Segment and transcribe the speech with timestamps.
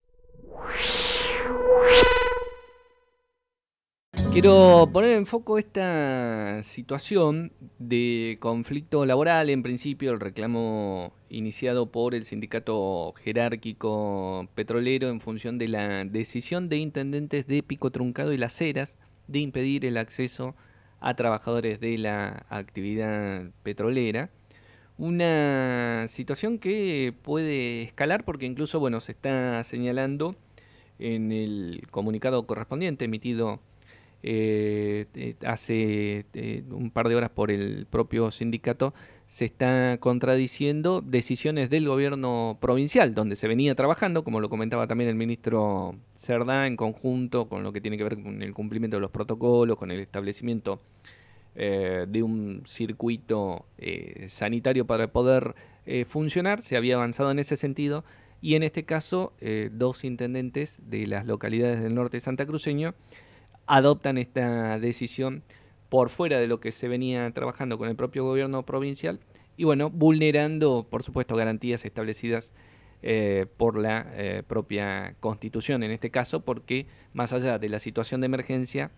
[4.31, 12.13] Quiero poner en foco esta situación de conflicto laboral, en principio el reclamo iniciado por
[12.13, 18.37] el sindicato jerárquico petrolero en función de la decisión de intendentes de Pico Truncado y
[18.37, 18.95] Las Heras
[19.27, 20.66] de impedir el acceso a
[21.15, 24.29] trabajadores de la actividad petrolera.
[24.97, 30.35] Una situación que puede escalar porque incluso bueno, se está señalando
[30.99, 33.59] en el comunicado correspondiente emitido
[34.23, 38.93] eh, eh, hace eh, un par de horas por el propio sindicato,
[39.27, 45.09] se está contradiciendo decisiones del gobierno provincial, donde se venía trabajando, como lo comentaba también
[45.09, 45.95] el ministro
[46.27, 49.77] Cerdá, en conjunto con lo que tiene que ver con el cumplimiento de los protocolos,
[49.77, 50.81] con el establecimiento
[51.55, 53.65] de un circuito
[54.27, 55.55] sanitario para poder
[56.05, 58.03] funcionar, se había avanzado en ese sentido,
[58.41, 59.31] y en este caso,
[59.71, 62.93] dos intendentes de las localidades del norte de Santa Cruceño,
[63.65, 65.43] adoptan esta decisión
[65.89, 69.21] por fuera de lo que se venía trabajando con el propio gobierno provincial
[69.55, 72.53] y bueno, vulnerando por supuesto garantías establecidas
[73.03, 78.21] eh, por la eh, propia constitución en este caso, porque más allá de la situación
[78.21, 78.89] de emergencia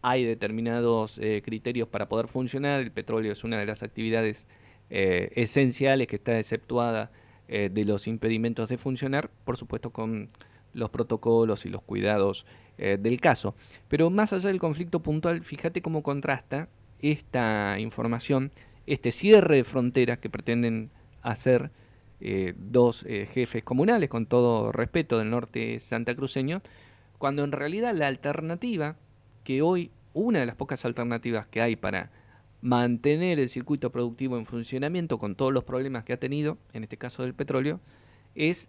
[0.00, 4.46] hay determinados eh, criterios para poder funcionar, el petróleo es una de las actividades
[4.90, 7.10] esenciales que está exceptuada
[7.46, 10.30] de los impedimentos de funcionar, por supuesto con
[10.72, 12.46] los protocolos y los cuidados
[12.78, 13.54] del caso.
[13.88, 16.70] Pero más allá del conflicto puntual, fíjate cómo contrasta
[17.00, 18.50] esta información,
[18.86, 21.70] este cierre de fronteras que pretenden hacer
[22.20, 26.62] eh, dos eh, jefes comunales, con todo respeto del norte santacruceño,
[27.18, 28.96] cuando en realidad la alternativa,
[29.44, 32.10] que hoy una de las pocas alternativas que hay para
[32.60, 36.96] mantener el circuito productivo en funcionamiento con todos los problemas que ha tenido, en este
[36.96, 37.80] caso del petróleo,
[38.34, 38.68] es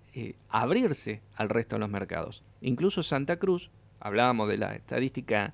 [0.50, 2.44] abrirse al resto de los mercados.
[2.61, 5.54] Incluso Santa Cruz, hablábamos de la estadística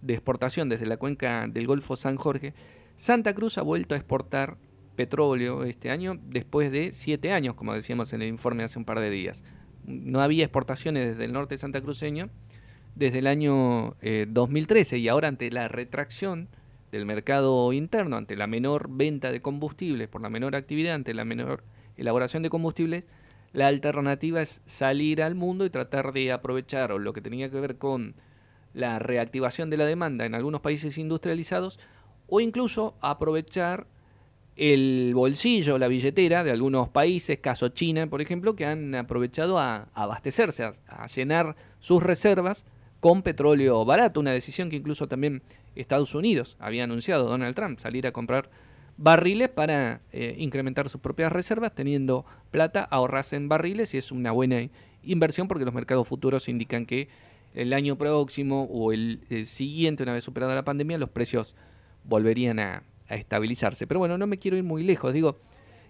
[0.00, 2.52] de exportación desde la cuenca del Golfo San Jorge,
[2.96, 4.56] Santa Cruz ha vuelto a exportar
[4.94, 9.00] petróleo este año después de siete años, como decíamos en el informe hace un par
[9.00, 9.42] de días.
[9.84, 12.30] No había exportaciones desde el norte Santa Cruceño
[12.94, 13.96] desde el año
[14.28, 16.48] 2013 eh, y ahora ante la retracción
[16.92, 21.24] del mercado interno, ante la menor venta de combustibles, por la menor actividad, ante la
[21.24, 21.64] menor
[21.96, 23.04] elaboración de combustibles,
[23.52, 27.78] la alternativa es salir al mundo y tratar de aprovechar lo que tenía que ver
[27.78, 28.14] con
[28.74, 31.78] la reactivación de la demanda en algunos países industrializados
[32.28, 33.86] o incluso aprovechar
[34.56, 39.88] el bolsillo, la billetera de algunos países, caso China, por ejemplo, que han aprovechado a,
[39.94, 42.64] abastecerse, a, llenar sus reservas
[43.00, 45.42] con petróleo barato, una decisión que incluso también
[45.74, 48.48] Estados Unidos había anunciado, Donald Trump, salir a comprar
[48.96, 54.30] barriles para eh, incrementar sus propias reservas, teniendo plata, ahorrarse en barriles y es una
[54.30, 54.68] buena
[55.02, 57.08] inversión porque los mercados futuros indican que
[57.54, 61.54] el año próximo o el, siguiente, una vez superada la pandemia, los precios
[62.04, 63.86] volverían a, estabilizarse.
[63.86, 65.38] Pero bueno, no me quiero ir muy lejos, digo,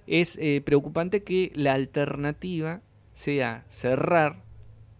[0.06, 2.82] es eh, preocupante que la alternativa
[3.12, 4.42] sea cerrar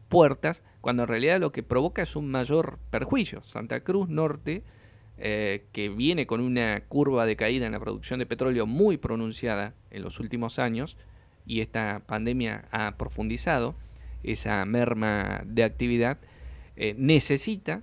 [0.08, 3.42] puertas cuando en realidad lo que provoca es un mayor perjuicio.
[3.42, 4.62] Santa Cruz Norte
[5.16, 9.74] eh, que viene con una curva de caída en la producción de petróleo muy pronunciada
[9.91, 10.97] en los últimos años
[11.47, 13.76] y esta pandemia ha profundizado
[14.24, 16.19] esa merma de actividad,
[16.76, 17.82] eh, necesita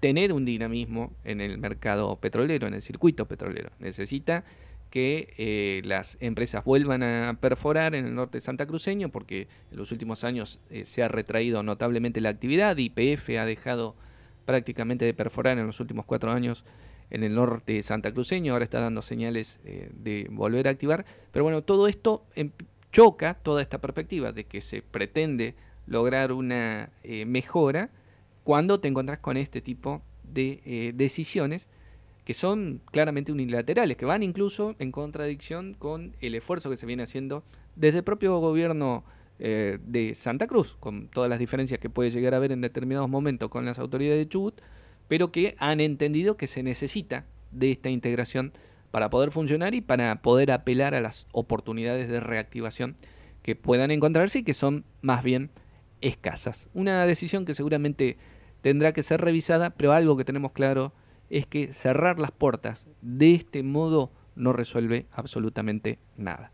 [0.00, 3.70] tener un dinamismo en el mercado petrolero, en el circuito petrolero.
[3.78, 4.44] Necesita
[4.90, 10.24] que eh, las empresas vuelvan a perforar en el norte santacruceño porque en los últimos
[10.24, 13.94] años se ha retraído notablemente la actividad, YPF ha dejado
[14.46, 16.64] prácticamente de perforar en los últimos cuatro años
[17.10, 21.04] en el norte santacruceño, ahora está dando señales eh, de volver a activar.
[21.32, 22.50] Pero bueno, todo esto em,
[22.92, 25.54] choca toda esta perspectiva de que se pretende
[25.86, 27.90] lograr una eh, mejora
[28.44, 31.68] cuando te encontrás con este tipo de eh, decisiones
[32.24, 37.02] que son claramente unilaterales, que van incluso en contradicción con el esfuerzo que se viene
[37.02, 37.42] haciendo
[37.76, 39.04] desde el propio gobierno
[39.38, 43.08] eh, de Santa Cruz, con todas las diferencias que puede llegar a haber en determinados
[43.08, 44.60] momentos con las autoridades de Chubut,
[45.08, 48.52] pero que han entendido que se necesita de esta integración
[48.90, 52.96] para poder funcionar y para poder apelar a las oportunidades de reactivación
[53.42, 55.50] que puedan encontrarse y que son más bien
[56.00, 56.68] escasas.
[56.74, 58.16] Una decisión que seguramente
[58.62, 60.92] tendrá que ser revisada, pero algo que tenemos claro
[61.30, 66.52] es que cerrar las puertas de este modo no resuelve absolutamente nada.